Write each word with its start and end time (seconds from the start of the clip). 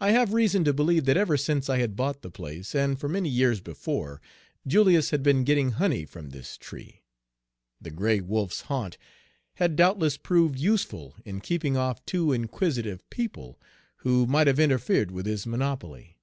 I 0.00 0.12
have 0.12 0.32
reason 0.32 0.64
to 0.64 0.72
believe 0.72 1.04
that 1.04 1.18
ever 1.18 1.36
since 1.36 1.68
I 1.68 1.80
had 1.80 1.96
bought 1.96 2.22
the 2.22 2.30
place, 2.30 2.74
and 2.74 2.98
for 2.98 3.10
many 3.10 3.28
years 3.28 3.60
before, 3.60 4.22
Julius 4.66 5.10
had 5.10 5.22
been 5.22 5.44
getting 5.44 5.72
honey 5.72 6.06
from 6.06 6.30
this 6.30 6.56
tree. 6.56 7.02
The 7.78 7.90
gray 7.90 8.22
wolf's 8.22 8.62
haunt 8.62 8.96
had 9.56 9.76
doubtless 9.76 10.16
proved 10.16 10.58
useful 10.58 11.14
in 11.26 11.42
keeping 11.42 11.76
off 11.76 12.02
too 12.06 12.32
inquisitive 12.32 13.06
people, 13.10 13.60
who 13.96 14.24
might 14.26 14.46
have 14.46 14.58
interfered 14.58 15.10
with 15.10 15.26
his 15.26 15.46
monopoly. 15.46 16.16